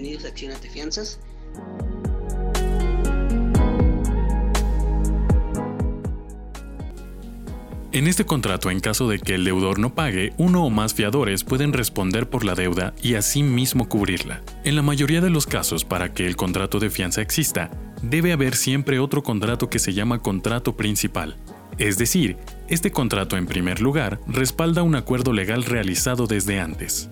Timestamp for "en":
7.92-8.08, 8.72-8.80, 14.64-14.74, 23.36-23.46